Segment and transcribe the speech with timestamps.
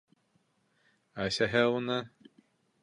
[1.27, 2.01] Әсәһе уны: